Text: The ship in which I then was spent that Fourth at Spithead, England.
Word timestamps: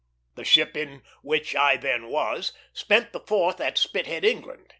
The 0.33 0.43
ship 0.43 0.75
in 0.75 1.03
which 1.21 1.55
I 1.55 1.77
then 1.77 2.07
was 2.07 2.53
spent 2.73 3.13
that 3.13 3.27
Fourth 3.27 3.61
at 3.61 3.77
Spithead, 3.77 4.25
England. 4.25 4.65